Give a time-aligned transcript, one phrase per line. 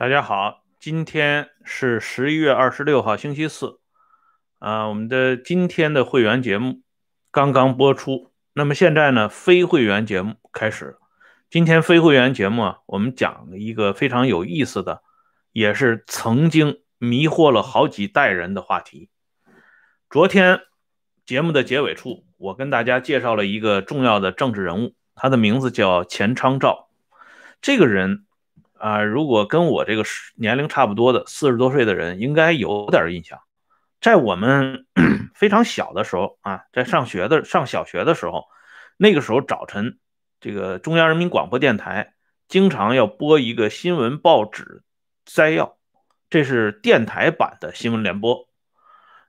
[0.00, 3.80] 大家好，今天是十一月二十六号，星期四。
[4.58, 6.80] 啊，我们的今天的会员节目
[7.30, 10.96] 刚刚播出，那么现在呢，非会员节目开始。
[11.50, 15.02] 今天非会员节目啊，我们讲一个非常有意思的，
[15.52, 19.10] 也是曾经迷惑了好几代人的话题。
[20.08, 20.62] 昨天
[21.26, 26.88] 节目的结尾处，我跟大家介绍了一个重要的政治人物，他的名字叫钱昌照。
[27.60, 28.24] 这个人。
[28.80, 30.02] 啊，如果跟我这个
[30.36, 33.38] 年龄差不多的四十多岁的人，应该有点印象。
[34.00, 34.86] 在我们
[35.36, 38.46] 非常小的时候啊，在上学的上小学的时候，
[38.96, 39.98] 那个时候早晨，
[40.40, 42.14] 这个中央人民广播电台
[42.48, 44.82] 经常要播一个新闻报纸
[45.26, 45.76] 摘要，
[46.30, 48.48] 这是电台版的新闻联播。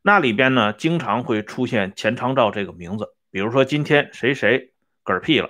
[0.01, 3.13] 那里边呢，经常会出现钱昌照这个名字。
[3.29, 4.71] 比如说今天谁谁
[5.03, 5.49] 嗝屁了，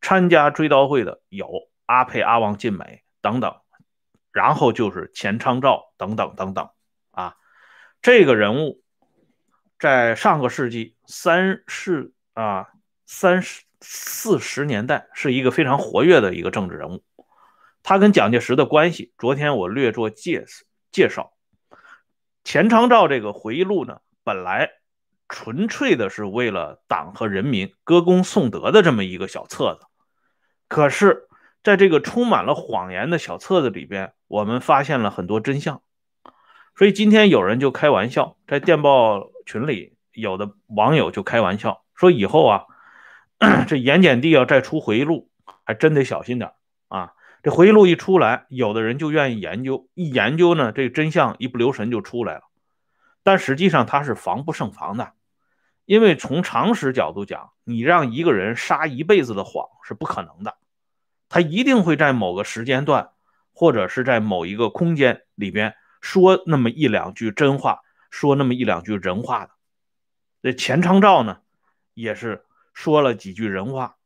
[0.00, 3.02] 参加追悼会的有阿沛、阿旺、晋美。
[3.20, 3.60] 等等，
[4.32, 6.70] 然后就是钱昌照等等等等
[7.10, 7.36] 啊，
[8.00, 8.80] 这个人物
[9.78, 12.68] 在上个世纪三四啊
[13.06, 17.04] 三十四十年代是一个非常活跃的一个政治人物。
[17.82, 20.44] 他跟蒋介石的关系，昨天我略作介
[20.92, 21.32] 介绍。
[22.44, 24.70] 钱昌照这个回忆录呢，本来
[25.28, 29.86] 纯粹的是为了党和人民歌功颂德的这么一个小册子，
[30.68, 31.27] 可是。
[31.68, 35.82] 在这个充满了谎言的小册子里边，我们发现了很多真相。
[36.74, 42.64] 所以今天有人就开玩笑，在电报群里，有的网友就开玩笑说：“以后啊，
[43.68, 45.28] 这盐碱地要再出回忆录，
[45.62, 46.52] 还真得小心点
[46.88, 47.12] 啊！
[47.42, 52.44] 这回忆录一出来，有的人就愿意研究，一研究呢，这个真相一不留神就出来了。
[53.22, 55.12] 但实际上他是防不胜防的，
[55.84, 60.56] 因为从常识角度讲，你让一个人撒一辈子的谎是不可能的。”
[61.28, 63.10] 他一定会在某个时间段，
[63.52, 69.52] 或者是在某一个空间里边说那么一两句真话，说那么一两句人话的。
[70.42, 71.40] 这钱昌照呢，
[71.92, 73.96] 也是说了几句人话。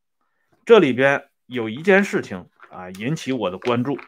[0.65, 3.99] 这里边有一件事情啊，引起我的关注。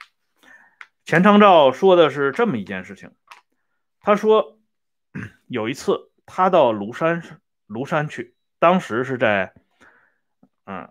[1.05, 3.13] 钱昌照说的是这么一件事情，
[4.01, 4.59] 他说
[5.47, 7.23] 有一次他到庐山
[7.69, 9.55] 庐山去，当时是在
[10.65, 10.91] 嗯。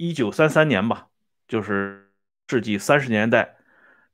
[0.00, 1.08] 一九三三年吧，
[1.46, 2.10] 就是
[2.48, 3.58] 世纪三十年代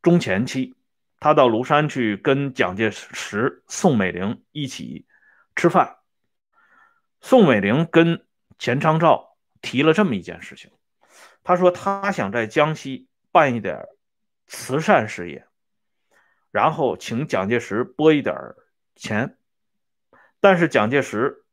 [0.03, 0.75] 中前期，
[1.21, 5.07] 他到庐山去跟蒋介石、宋美龄一起
[5.55, 5.99] 吃饭。
[7.21, 8.27] 宋美龄跟
[8.59, 10.73] 钱昌照提了这么一件事情，
[11.45, 13.87] 他说他想在江西办一点
[14.49, 15.47] 慈善事业，
[16.51, 18.35] 然后请蒋介石拨一点
[18.97, 19.39] 钱，
[20.41, 21.45] 但是蒋介石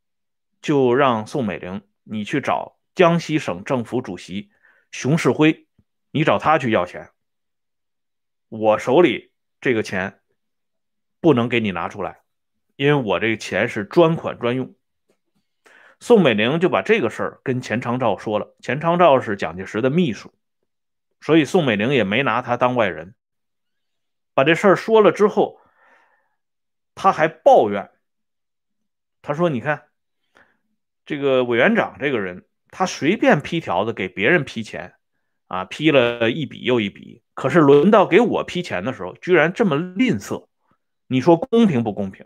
[0.59, 2.79] 就让宋美龄你去找。
[2.95, 4.51] 江西省政府主席
[4.91, 5.67] 熊式辉，
[6.11, 7.09] 你找他去要钱。
[8.49, 10.21] 我手里这个钱
[11.19, 12.21] 不能给你拿出来，
[12.75, 14.75] 因为我这个钱是专款专用。
[15.99, 18.55] 宋美龄就把这个事儿跟钱昌照说了。
[18.59, 20.31] 钱昌照是蒋介石的秘书，
[21.19, 23.15] 所以宋美龄也没拿他当外人。
[24.35, 25.59] 把这事儿说了之后，
[26.93, 27.89] 他还抱怨，
[29.23, 29.87] 他说：“你看，
[31.05, 34.95] 这个委员长这个人。”他随便批条子给别人批钱，
[35.45, 37.21] 啊，批了一笔又一笔。
[37.35, 40.47] 可是轮到给我批钱的时候，居然这么吝啬，
[41.05, 42.25] 你说公平不公平？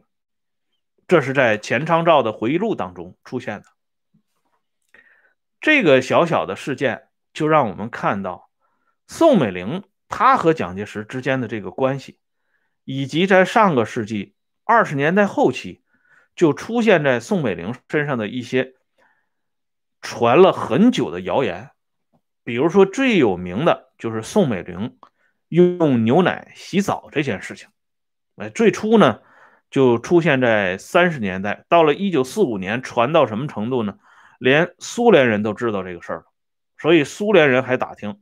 [1.05, 3.65] 这是在钱昌照的回忆录当中出现的。
[5.59, 8.49] 这个小小的事件就让我们看到
[9.05, 12.19] 宋美龄她和蒋介石之间的这个关系，
[12.85, 14.33] 以及在上个世纪
[14.63, 15.83] 二十年代后期
[16.37, 18.75] 就出现在宋美龄身上的一些。
[20.01, 21.71] 传了很久的谣言，
[22.43, 24.97] 比如说最有名的就是宋美龄
[25.49, 27.67] 用牛奶洗澡这件事情。
[28.35, 29.21] 哎，最初呢
[29.69, 33.97] 就出现在三十年代，到了一九四五年，传到什么程度呢？
[34.39, 36.25] 连苏联人都知道这个事儿了。
[36.77, 38.21] 所以苏联人还打听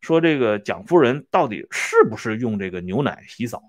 [0.00, 3.62] 说这个蒋夫人到底是不是用这个牛奶洗澡。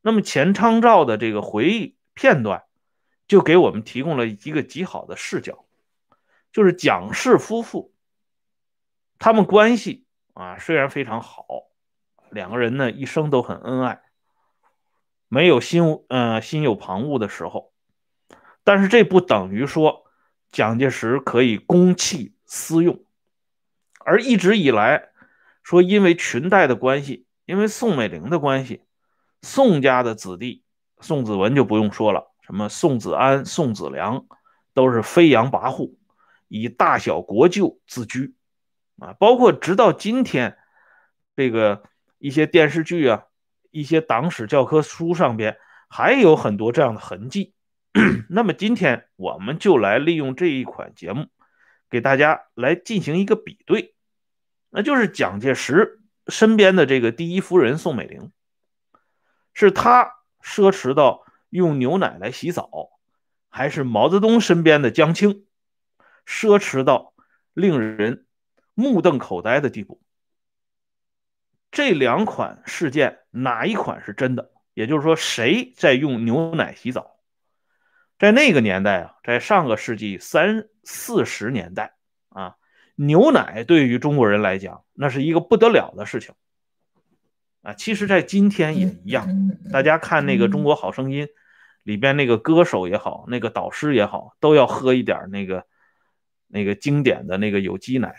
[0.00, 2.62] 那么钱昌照的这个回忆片段
[3.26, 5.64] 就给我们提供了一个极好的视角。
[6.52, 7.94] 就是蒋氏夫妇，
[9.18, 11.44] 他们关系啊虽然非常好，
[12.30, 14.02] 两个人呢一生都很恩爱，
[15.28, 17.72] 没有心呃心有旁骛的时候，
[18.64, 20.04] 但是这不等于说
[20.50, 23.02] 蒋介石可以公器私用，
[24.00, 25.08] 而一直以来
[25.62, 28.82] 说因为裙带的关系，因为宋美龄的关系，
[29.40, 30.62] 宋家的子弟
[31.00, 34.26] 宋子文就不用说了，什么宋子安、宋子良
[34.74, 35.94] 都是飞扬跋扈。
[36.52, 38.34] 以大小国舅自居，
[38.98, 40.58] 啊，包括直到今天，
[41.34, 41.82] 这个
[42.18, 43.24] 一些电视剧啊，
[43.70, 45.56] 一些党史教科书上边
[45.88, 47.54] 还有很多这样的痕迹。
[48.28, 51.28] 那么今天我们就来利用这一款节目，
[51.88, 53.94] 给大家来进行一个比对，
[54.68, 58.30] 那就是蒋介石身边的这个第一夫人宋美龄，
[59.54, 60.04] 是他
[60.44, 62.90] 奢侈到用牛奶来洗澡，
[63.48, 65.46] 还是毛泽东身边的江青
[66.26, 67.14] 奢侈到
[67.52, 68.26] 令人
[68.74, 70.00] 目瞪口呆的地步？
[71.70, 74.50] 这两款事件哪一款是真的？
[74.74, 77.16] 也就是说，谁在用牛奶洗澡？
[78.18, 81.94] 在那个年代啊，在上个世纪三四十年代
[82.28, 82.56] 啊，
[82.94, 86.34] 牛奶对于中国人来讲，那是一个不得了的事情
[87.62, 87.72] 啊。
[87.74, 89.28] 其实，在今天也一样。
[89.72, 91.26] 大家看那个《中国好声音》
[91.82, 95.66] 里边那个歌手也好，那个导师也好，都要喝一点那个
[96.52, 98.14] 那个经典的那个有机奶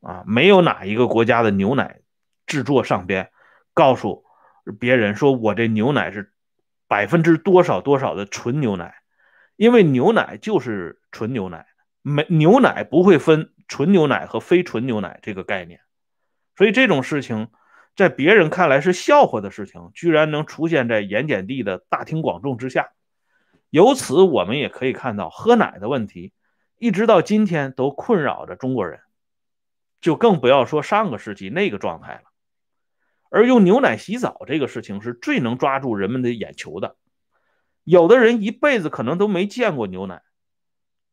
[0.00, 0.22] 啊。
[0.26, 2.02] 没有哪一个国家的牛奶
[2.46, 3.32] 制作上边
[3.74, 4.24] 告诉
[4.78, 6.32] 别人说我这牛奶是
[6.86, 8.94] 百分之多少多少的纯牛奶。
[9.56, 11.66] 因为牛奶就是纯牛奶，
[12.00, 15.80] 没牛奶不会分纯牛奶和非纯牛奶这个概念，
[16.56, 17.48] 所以这种事情
[17.94, 22.92] 在别人看来是笑话的事情，居然能出现在盐碱地的大庭广众之下。
[23.68, 26.32] 由此我们也可以看到，喝奶的问题
[26.80, 29.00] 一直到今天都困扰着中国人，
[30.00, 32.22] 就更不要说上个世纪那个状态了。
[33.28, 36.96] 而用牛奶洗澡这个事情是最能抓住人们的眼球的。
[37.84, 40.22] 有的人一辈子可能都没见过牛奶，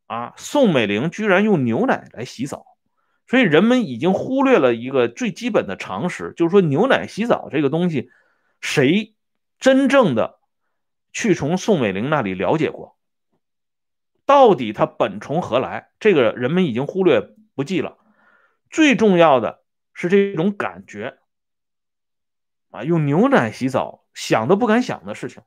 [0.06, 2.66] 啊，宋美龄居然用牛奶来洗澡，
[3.28, 8.10] 所以人们已经忽略了一个最基本的常识，就是说牛奶洗澡这个东西，
[8.62, 9.14] 谁
[9.60, 10.40] 真正的
[11.12, 12.97] 去从宋美龄那里了解过？
[14.28, 15.90] 到底它本从何来？
[16.00, 17.98] 这个人们已经忽略不计了。
[18.70, 19.64] 最重要的
[19.94, 21.18] 是这种感觉，
[22.70, 25.42] 啊，用牛奶洗澡，想都不敢想的事情。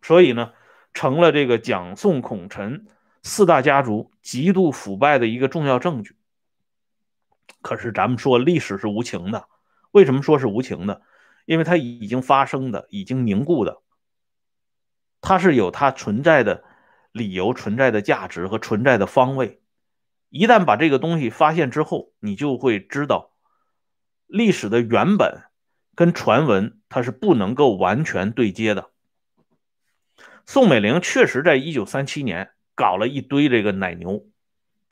[0.00, 0.54] 所以呢，
[0.94, 2.86] 成了这个蒋宋孔陈
[3.22, 6.16] 四大家族极度腐败的一个重要证据。
[7.60, 9.46] 可是咱们说历史是无情的，
[9.90, 11.02] 为什么说是无情的？
[11.44, 13.82] 因为它已经发生的、已经凝固的，
[15.20, 16.64] 它是有它存在的
[17.16, 19.62] 理由、存在的价值和存在的方位。
[20.28, 23.32] 一旦把这个东西发现之后，你就会知道
[24.26, 25.44] 历史的原本
[25.94, 28.90] 跟传闻它是不能够完全对接的。
[30.44, 34.26] 宋美龄确实在一九三七年搞了一堆这个奶牛，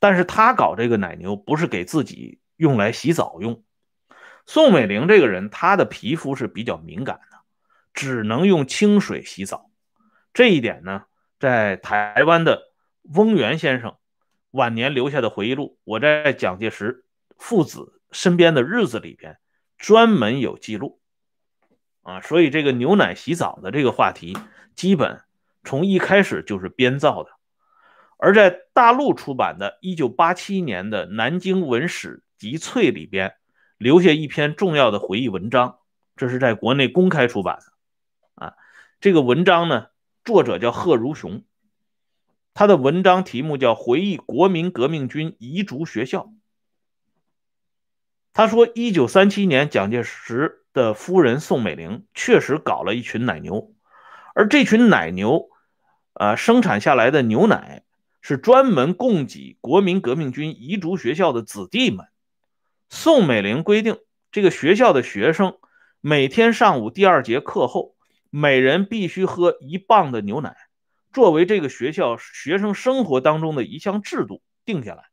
[0.00, 3.62] 但是她搞这个奶牛不是给自己用来洗澡用。
[4.46, 7.38] 宋美龄这个人，她的皮肤是比较敏感的，
[7.92, 9.70] 只能用清水洗澡。
[10.32, 11.04] 这一点呢，
[11.38, 12.72] 在台湾的
[13.02, 13.96] 翁源先生
[14.50, 17.04] 晚年留下的回忆录《我在蒋介石
[17.38, 19.38] 父子身边的日子》里边
[19.78, 21.00] 专门有记录。
[22.02, 24.36] 啊，所以这个牛奶洗澡的这个话题，
[24.74, 25.22] 基本。
[25.66, 27.30] 从一开始就是编造的，
[28.18, 33.36] 而在大陆出版的1987年的《南京文史集萃》里边，
[33.78, 35.78] 留下一篇重要的回忆文章，
[36.16, 38.44] 这是在国内公开出版的。
[38.44, 38.54] 啊，
[39.00, 39.86] 这个文章呢，
[40.24, 41.44] 作者叫贺如雄，
[42.54, 46.20] 他的文章题目叫《回忆国民革命军彝族学校》。
[48.32, 53.72] 他说，1937年，蒋介石的夫人宋美龄确实搞了一群奶牛，
[54.34, 55.50] 而这群奶牛。
[56.14, 57.82] 啊，生产下来的牛奶
[58.20, 62.06] 是专门供给国民革命军彝族学校的子弟们。
[62.88, 63.98] 宋美龄规定，
[64.30, 65.58] 这个学校的学生
[66.00, 67.96] 每天上午第二节课后，
[68.36, 70.56] 每人必须喝一磅的牛奶，
[71.12, 75.04] 作为这个学校学生生活当中的一项制度定下来。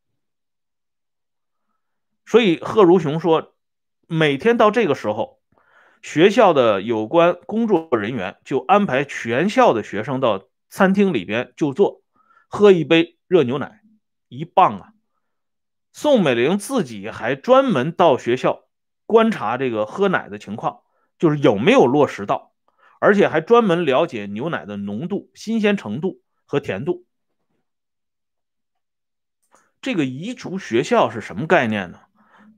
[2.26, 3.54] 所以贺如雄说，
[4.08, 5.40] 每天到这个时候，
[6.02, 10.48] 学校的有关工作人员就安排全校的学生到。
[10.74, 12.02] 餐厅里边就坐，
[12.48, 13.82] 喝一杯热牛奶，
[14.30, 14.94] 一磅啊！
[15.92, 18.64] 宋美龄自己还专门到学校
[19.06, 20.84] 观察这个喝奶的情况，
[21.20, 22.51] 就是有没有落实到，
[23.02, 27.08] 而且还专门了解牛奶的浓度、新鲜程度和甜度。
[29.82, 32.00] 这个彝族学校是什么概念呢？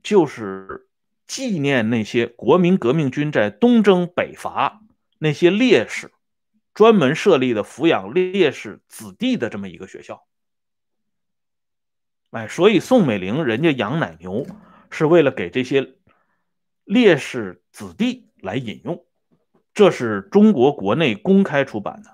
[0.02, 0.88] 就是
[1.26, 4.82] 纪念那些国民革命军在东征北伐
[5.18, 6.12] 那些烈士。
[6.74, 10.26] 专门设立的抚养烈士子弟的这么一个学校，
[12.30, 14.44] 哎，所以宋美龄人家养奶牛
[14.90, 15.94] 是为了给这些
[16.82, 19.06] 烈士子弟来饮用，
[19.74, 22.10] 这是中国国内公开出版的。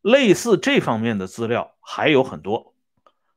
[0.00, 2.74] 类似这方面的资料还有很多，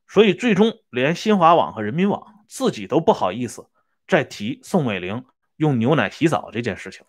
[0.08, 3.68] 所以最终连新华网和人民网自己都不好意思
[4.08, 7.08] 再提宋美龄用牛奶洗澡这件事情了。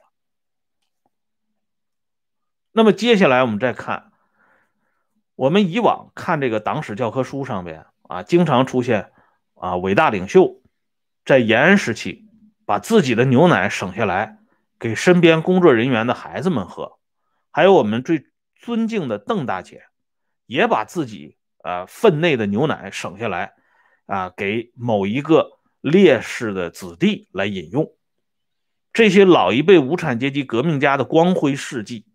[2.72, 4.12] 那么接下来我们再看，
[5.34, 9.12] 我们以往看这个党史教科书上边啊，经常出现
[9.54, 10.62] 啊，伟大领袖
[11.24, 12.28] 在延安时期
[12.64, 14.39] 把自己的牛奶省下来
[14.80, 16.99] 给身边工作人员的孩子们喝，
[17.52, 18.25] 还有我们最
[18.56, 19.82] 尊敬的邓大姐
[20.46, 23.52] 也把自己啊分内的牛奶省下来
[24.06, 27.92] 啊给某一个烈士的子弟来饮用。
[28.92, 32.06] 这些老一辈无产阶级革命家的光辉事迹。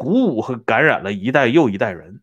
[0.00, 2.22] 鼓舞和感染了一代又一代人，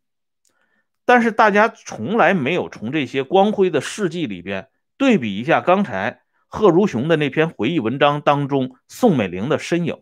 [1.04, 6.22] 但是大家从来没有从这些光辉的事迹里边对比一下刚才
[6.56, 10.02] 贺如雄的那篇回忆文章当中宋美龄的身影。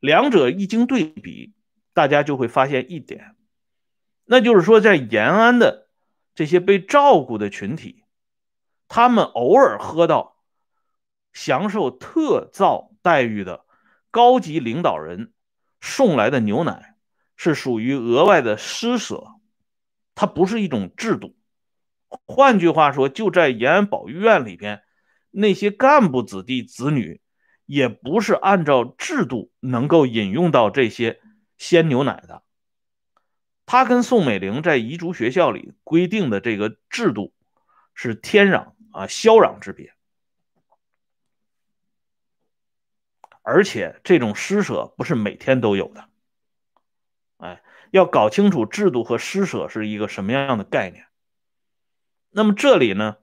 [0.00, 1.52] 两者一经对比，
[1.94, 3.36] 大家就会发现一点，
[4.24, 5.86] 那就是说，在延安的
[6.34, 8.02] 这些被照顾的群体，
[8.88, 10.36] 他们偶尔喝到
[11.32, 13.64] 享受特造待遇的
[14.10, 15.32] 高级领导人。
[15.80, 16.96] 送来的牛奶
[17.36, 19.36] 是属于额外的施舍，
[20.16, 21.36] 它不是一种制度。
[22.26, 24.82] 换句话说，就在延安保育院里边，
[25.30, 27.20] 那些干部子弟子女
[27.66, 31.20] 也不是按照制度能够饮用到这些
[31.56, 32.42] 鲜牛奶的。
[33.64, 37.32] 他跟宋美龄在彝族学校里规定的这个制度
[37.94, 39.94] 是天壤啊霄壤之别。
[43.44, 46.04] 而且这种施舍不是每天都有的，
[47.38, 51.06] 哎，要搞清楚制度和施舍是一个什么样的概念。
[52.34, 53.18] 那么这里呢，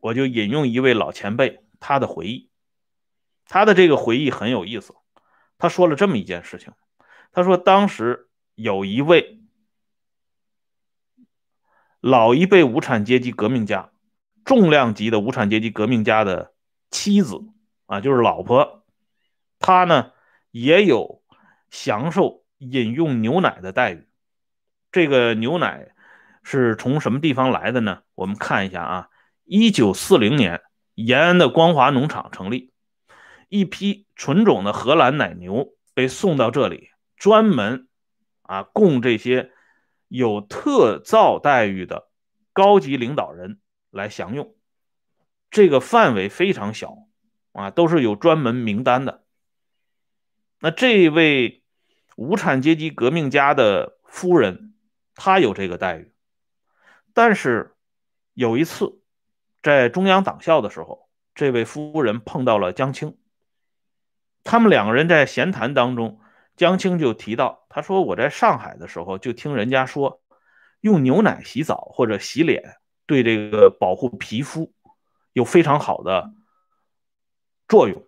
[0.00, 2.50] 我就引用一位老前辈他的回忆，
[3.46, 4.94] 他的这个回忆很有意思。
[5.56, 6.72] 他说了这么一件事情，
[7.32, 9.40] 他说当时有一位
[12.00, 13.90] 老一辈无产阶级革命家，
[14.44, 16.52] 重量级的无产阶级革命家的
[16.90, 17.40] 妻子
[17.86, 18.84] 啊，就是老婆。
[19.58, 20.12] 他呢
[20.50, 21.22] 也有
[21.70, 24.06] 享受饮用牛奶的待遇。
[24.92, 25.94] 这个牛奶
[26.42, 28.02] 是从什么地方来的呢？
[28.14, 29.08] 我们看一下啊，
[29.44, 30.62] 一九四零年，
[30.94, 32.72] 延安的光华农场成立，
[33.48, 37.88] 一批纯种的荷兰奶牛被送到这里，专门
[38.42, 39.52] 啊供这些
[40.08, 42.08] 有特造待遇的
[42.52, 43.58] 高级领导人
[43.90, 44.54] 来享用。
[45.50, 46.96] 这个范围非常小
[47.52, 49.24] 啊，都是有专门名单的。
[50.60, 51.62] 那这位
[52.16, 54.74] 无产阶级革命家的夫人，
[55.14, 56.12] 她有这个待遇，
[57.12, 57.73] 但是
[58.34, 59.00] 有一次
[59.62, 63.16] 在中央党校的时候，这位夫人碰到了江青，
[64.44, 66.20] 他们两个人在闲谈当中，
[66.56, 70.20] 江青就提到，他说我在上海的时候就听人家说，
[70.80, 72.76] 用牛奶洗澡或者洗脸，
[73.06, 74.72] 对这个保护皮肤
[75.32, 76.32] 有非常好的
[77.68, 78.06] 作用。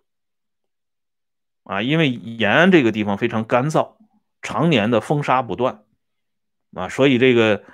[1.63, 3.97] 啊，因为延安这个地方非常干燥，
[4.41, 5.83] 常年的风沙不断，
[6.73, 7.65] 啊，所以这个，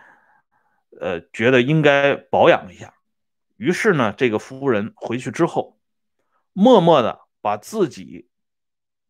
[0.99, 2.93] 呃，觉得应该保养一下。
[3.57, 5.79] 于是呢，这个夫人回去之后，
[6.53, 8.27] 默默的把自己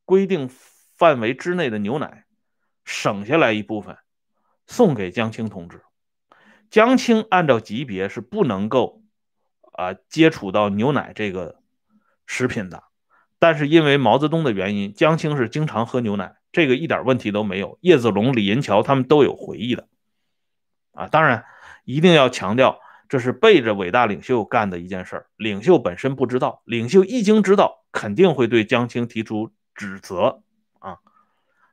[0.06, 0.50] 规定
[0.96, 2.26] 范围之内的牛奶
[2.84, 3.98] 省下来一部分，
[4.68, 5.82] 送给江青同志。
[6.70, 9.04] 江青按照级别是不能够
[9.74, 11.62] 啊接触到牛奶这个
[12.26, 12.84] 食品的。
[13.40, 17.78] 但是因为毛泽东的原因，江青是经常喝牛奶，这个一点问题都没有。
[17.82, 19.88] 叶子龙、李银桥他们都有回忆的，
[20.94, 21.46] 啊，当然
[21.84, 30.42] 一定要强调，这是背着伟大领袖干的一件事儿，领袖本身不知道，领袖一经知道，肯定会对江青提出指责
[30.80, 30.98] 啊。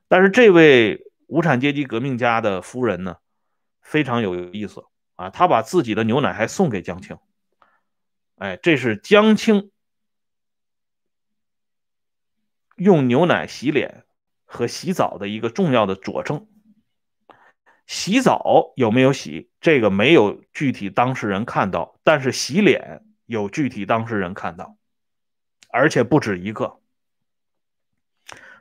[0.09, 3.17] 但是这位无产阶级革命家的夫人呢，
[3.81, 7.19] 非常有意思啊，他把自己的牛奶还送给江青，
[8.37, 9.71] 哎，这是江青。
[12.77, 14.05] 用牛奶洗脸
[14.47, 16.49] 和洗澡的一个重要的佐证。
[17.91, 19.51] 洗澡有没有洗？
[19.61, 24.77] 这个没有具体当事人看到，但是洗脸有具体当事人看到，
[25.73, 26.79] 而且不止一个。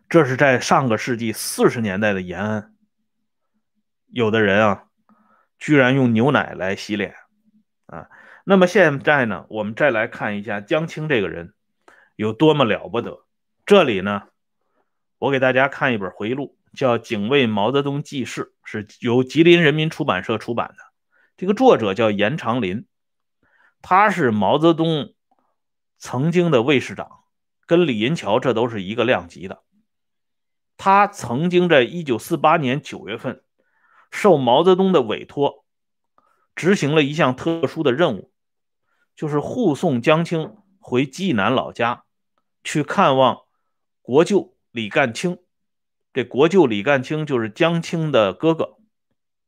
[0.09, 2.73] 这是在上个世纪四十年代的延安，
[4.07, 4.85] 有的人啊，
[5.59, 7.13] 居然用牛奶来洗脸
[7.85, 8.09] 啊。
[8.45, 11.53] 那么现在呢，我们再来看一下江青这个人
[12.15, 13.27] 有多么了不得。
[13.67, 14.23] 这里呢，
[15.19, 20.83] 我给大家看一本回忆录，叫《警卫毛泽东记事》，是由吉林人民出版社出版的。
[21.37, 22.85] 这个作者叫严长林，
[23.81, 25.13] 他是毛泽东
[25.97, 27.23] 曾经的卫士长，
[27.65, 29.63] 跟李银桥这都是一个量级的。
[30.77, 33.43] 他曾经在一九四八年九月份
[34.11, 35.65] 受毛泽东的委托，
[36.55, 38.31] 执行了一项特殊的任务，
[39.15, 42.05] 就是护送江青回济南老家。
[42.61, 43.43] 去看望
[44.01, 45.39] 国舅李干清。
[46.13, 48.77] 这国舅李干清就是江青的哥哥，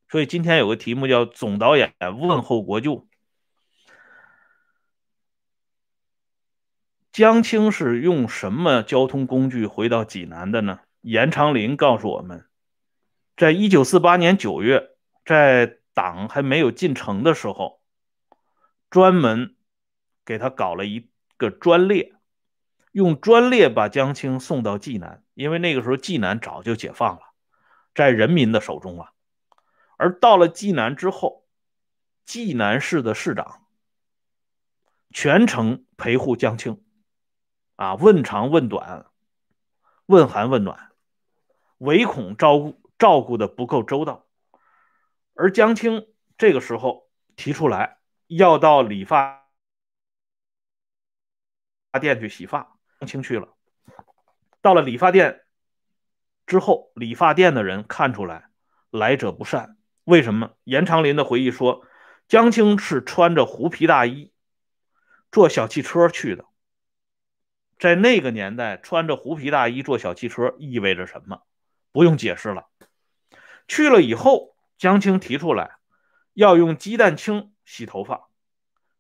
[0.10, 3.08] 所以今天有个题目叫“总导演问候国舅”。
[7.12, 10.80] 江青是用什么交通工具回到济南的呢？
[11.02, 12.46] 严长林告诉我们，
[13.36, 14.92] 在一九四八年九月，
[15.26, 17.82] 在党还没有进城的时候，
[18.90, 19.56] 专门
[20.24, 22.14] 给他搞了一个专列，
[22.92, 27.34] 用专列把江青送到济南，因为那个时候济南早就解放了，
[27.96, 29.12] 在人民的手中了。
[29.98, 31.48] 而到了济南之后，
[32.26, 33.66] 济南市的市长
[35.10, 36.86] 全程陪护江青。
[37.76, 39.08] 啊，问长问短，
[40.06, 40.92] 问寒问暖，
[41.80, 44.28] 唯恐照顾照顾的不够周到。
[45.34, 49.48] 而江青这个时候提出来要到理发
[52.00, 53.56] 店去洗发，江青去了。
[54.62, 55.42] 到了理发店
[56.46, 58.46] 之后，理发店的人看出来
[58.90, 59.78] 来者不善。
[60.04, 60.52] 为什么？
[60.64, 61.86] 严长林的回忆说，
[62.28, 64.32] 江青是穿着狐皮大衣，
[65.32, 66.46] 坐小汽车去的。
[67.80, 71.42] 在那个年代，穿着狐皮大衣坐小汽车意味着什么？
[71.92, 72.68] 不用解释了。
[73.68, 75.78] 去了以后，江青提出来
[76.34, 78.30] 要用鸡蛋清洗头发，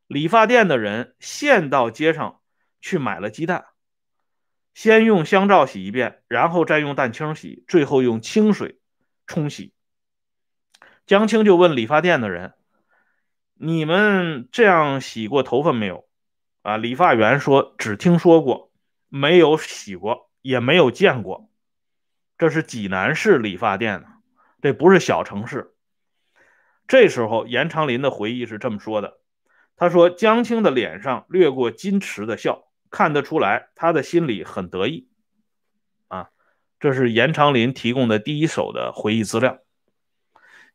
[0.07, 2.41] 理发店的人现到街上
[2.79, 3.65] 去买了鸡蛋，
[4.73, 8.79] 先用香皂洗一遍，然后再用蛋清洗，最后用清水
[9.27, 9.73] 冲洗。
[11.05, 12.53] 江青就问理发店的人
[13.55, 16.07] ：“你们这样洗过头发没有？”
[16.63, 18.71] 啊，理发员说：“只听说过。”
[19.13, 21.49] 没有洗过，也没有见过。
[22.37, 24.07] 这是济南市理发店呢，
[24.61, 25.75] 这不是小城市。
[26.87, 29.19] 这时候，严长林的回忆是这么说的
[29.75, 35.09] ：“他说，江青的脸上掠过矜持的笑，看得出来他的心里很得意。”
[36.09, 36.29] 啊，
[36.79, 39.59] 这是严长林提供的第一手的回忆资料。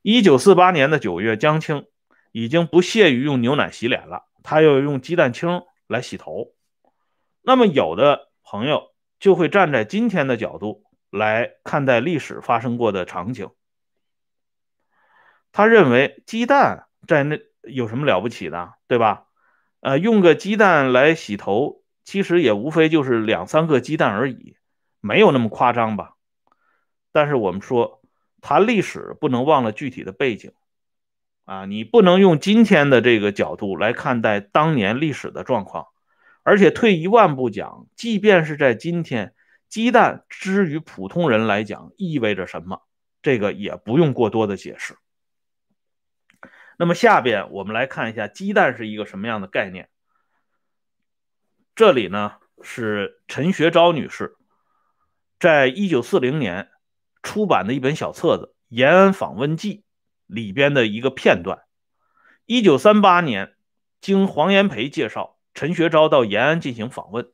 [0.02, 1.86] 一九四八年的九月，江青
[2.32, 6.54] 已经不屑于用牛奶洗脸了，他要用鸡蛋清来洗头。
[7.42, 13.50] 那么，有的朋友就会站在今天的角度来看待历史发生过的场景。
[15.52, 19.26] 他认为鸡蛋在那有什么了不起的，对吧？
[19.80, 24.56] 呃，用个鸡蛋来洗头，其实也无非就是两三个鸡蛋而已，
[25.00, 26.12] 没有那么夸张吧？
[27.10, 28.00] 但是我们说，
[28.40, 30.52] 谈历史不能忘了具体的背景
[31.46, 35.88] 啊，你不能用今天的这个角度来看待当年历史的状况。
[36.44, 39.34] 而且退一万步讲，即便是在今天，
[39.68, 42.82] 鸡蛋之于普通人来讲意味着什么，
[43.20, 44.94] 这个也不用过多的解释。
[46.78, 49.88] 那么下边我们来看一下鸡蛋是一个什么样的概念。
[51.76, 54.34] 这里呢是陈学昭女士
[55.38, 56.70] 在一九四零年
[57.22, 59.80] 出版的一本小册子《延安访问记》
[60.24, 61.64] 里边的一个片段。
[62.46, 63.56] 一九三八年，
[64.00, 65.36] 经黄炎培介绍。
[65.52, 67.30] 陈学昭到延安进行访问，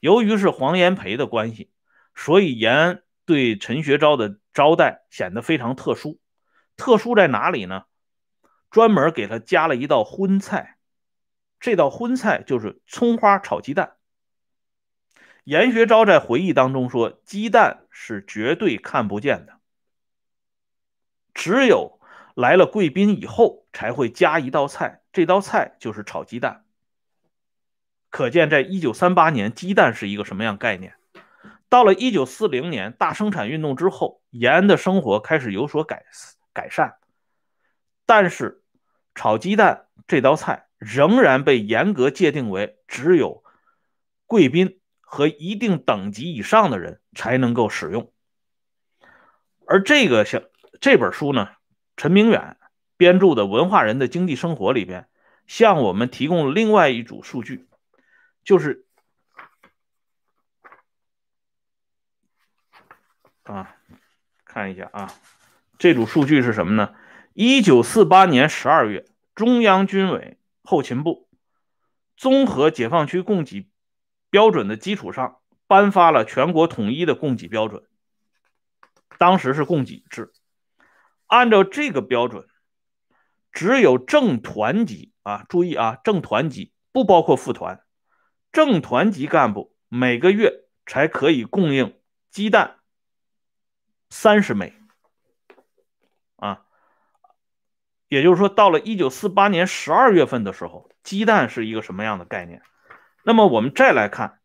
[0.00, 1.70] 由于是黄炎培的关系，
[2.14, 6.18] 所以延安对陈学昭的招待显得非常特殊。
[6.76, 7.84] 特殊在哪里呢？
[8.70, 10.77] 专门给他加了一道荤菜，
[11.60, 13.96] 这道荤菜就是葱花炒鸡蛋。
[15.44, 19.58] 严学昭在回忆当中说：“鸡蛋是绝对看不见的，
[21.32, 21.98] 只有
[22.34, 26.64] 来了贵宾以后才会加一道菜，这道菜就是炒鸡蛋。”
[28.10, 30.94] 可见，在一九三八年，鸡蛋是一个什么样概念？
[31.68, 36.06] 到了一九四零年大生产运动之后，延安的生活开始有所改
[36.54, 36.96] 改善，
[38.06, 38.62] 但是
[39.14, 43.44] 炒鸡蛋这道菜仍然被严格界定为只有
[44.26, 48.12] 贵宾和一定等级以上的人才能够使用。
[49.66, 50.42] 而这个像
[50.80, 51.50] 这本书呢，
[51.96, 52.56] 陈明远
[52.96, 55.08] 编著的《文化人的经济生活》里边，
[55.46, 57.66] 向我们提供了另外一组数据。
[58.44, 58.86] 就是
[63.42, 63.76] 啊，
[64.44, 65.12] 看一下啊，
[65.78, 66.94] 这组数据是什么呢？
[67.34, 70.38] 一九四八年十二月，中央军委
[70.68, 71.30] 后勤部
[72.14, 73.70] 综合解放区供给
[74.28, 77.88] 标准的基础上，颁发了全国统一的供给标准。
[79.16, 80.30] 当时是供给制，
[81.26, 82.46] 按照这个标准，
[83.50, 87.82] 只有正团级啊，注意啊，正团级不包括副团。
[88.52, 91.98] 正团级干部每个月才可以供应
[92.30, 92.80] 鸡蛋
[94.10, 94.74] 三十枚，
[96.36, 96.66] 啊，
[98.08, 102.62] 也就是说，到了一九四八年十二月份的时候，鸡蛋是一个什么样的概念？
[103.22, 104.40] 那么我们再来看，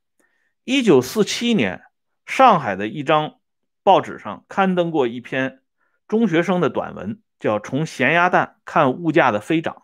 [0.65, 1.81] 一九四七年，
[2.25, 3.39] 上海的一张
[3.83, 5.61] 报纸上刊登过一篇
[6.07, 9.75] 中学生的短文，叫《从咸鸭蛋看物价的飞涨》。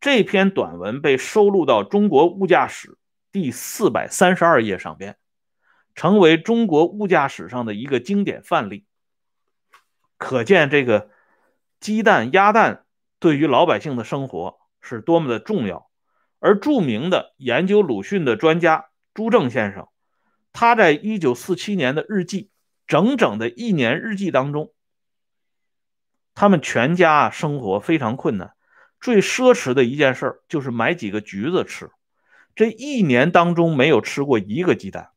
[0.00, 2.88] 这篇短文被收录到《中国物价史》
[3.32, 5.16] 第四百三十二页上边，
[5.94, 8.86] 成为中国物价史上的一个经典范例。
[10.18, 11.10] 可见这个
[11.80, 12.84] 鸡蛋、鸭蛋
[13.20, 15.88] 对于老百姓的生活是多么的重要。
[16.40, 19.88] 而著名的研究鲁迅的专家朱正先生，
[20.52, 22.50] 他在一九四七年的日记，
[22.86, 24.72] 整整的一年日记当中，
[26.34, 28.54] 他们全家啊生活非常困难。
[29.02, 31.90] 最奢侈的一件事就是买几个橘子吃，
[32.54, 35.10] 这一年当中没有吃过一个鸡蛋。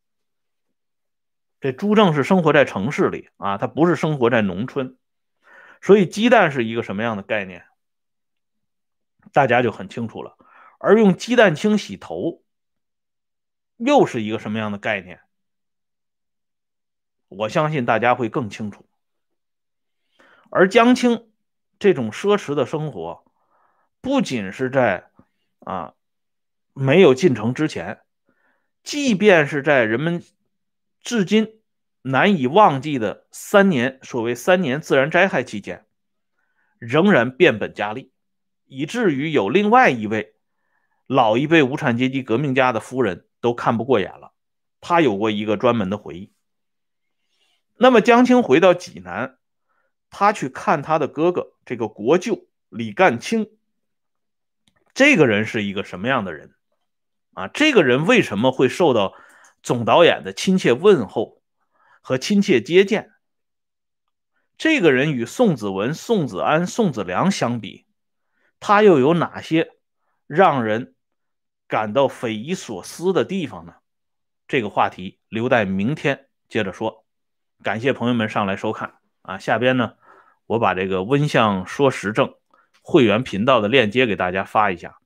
[1.61, 4.97] 这朱正是生活在城市里啊，他不是生活在农村，
[5.81, 7.63] 所以鸡蛋是一个什么样的概念，
[9.33, 10.37] 大家就很清楚了。
[10.79, 12.43] 而用鸡蛋清洗头，
[13.75, 15.19] 又是一个什么样的概念？
[17.27, 18.87] 我相信大家会更清楚。
[20.49, 21.29] 而江青
[21.77, 23.21] 这种奢侈的生活。
[24.05, 25.09] 不仅是在
[25.59, 25.93] 啊
[26.73, 28.01] 没有进城之前，
[28.83, 30.21] 即便是在人们
[30.99, 31.61] 至今
[32.01, 35.85] 难以忘记的三年所谓三年自然灾害期间，
[36.79, 38.11] 仍然变本加厉，
[38.73, 40.35] 以至于有另外一位
[41.07, 44.33] 老一辈无产阶级革命家的夫人都看不过眼了。
[44.81, 46.33] 他有过一个专门的回忆。
[47.75, 49.37] 那么江青回到济南，
[50.09, 53.49] 他去看他的哥哥这个国舅李干清。
[54.93, 56.53] 这个人是一个什么样的人
[57.33, 57.47] 啊？
[57.47, 59.13] 这个人为什么会受到
[59.61, 61.41] 总导演的亲切问候
[62.01, 63.11] 和亲切接见？
[64.57, 67.85] 这个人与宋子文、宋子安、宋子良相比，
[68.65, 69.71] 他又有哪些
[70.25, 70.95] 让人
[71.67, 73.73] 感到匪夷所思的地方呢？
[74.47, 77.03] 这个话题留待明天接着说。
[77.61, 79.37] 感谢朋友们上来收看啊！
[79.37, 79.95] 下边呢，
[80.45, 82.35] 我把这个温相说时政。
[82.81, 84.97] 会员频道的链接给大家发一下，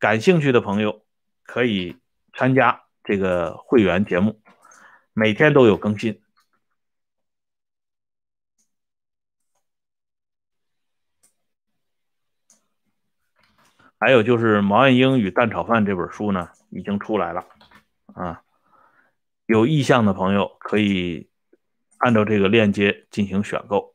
[0.00, 1.04] 感兴趣的朋友
[1.44, 1.98] 可以
[2.32, 4.40] 参加这个会员节目，
[5.12, 6.20] 每天都有更新。
[14.00, 17.44] 还有就是《毛岸英与蛋炒饭》这本书呢，已经出来了
[18.14, 18.42] 啊，
[19.46, 21.28] 有意向的朋友可以
[21.98, 23.94] 按照这个链接进行选购。